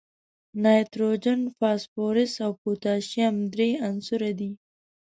نایتروجن، 0.63 1.41
فاسفورس 1.57 2.33
او 2.45 2.51
پوتاشیم 2.61 3.35
درې 3.53 3.69
عنصره 3.87 4.29
دي. 4.39 4.51